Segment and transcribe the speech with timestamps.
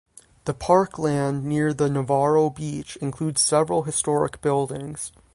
[0.45, 5.11] The park land near the Navarro beach includes several historic buildings.